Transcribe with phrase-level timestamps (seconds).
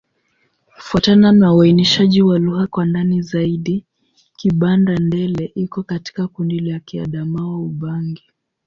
[0.75, 3.85] Kufuatana na uainishaji wa lugha kwa ndani zaidi,
[4.35, 8.23] Kibanda-Ndele iko katika kundi la Kiadamawa-Ubangi.